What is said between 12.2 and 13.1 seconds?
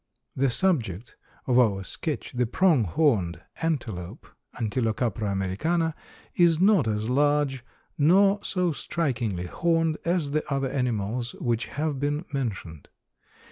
mentioned.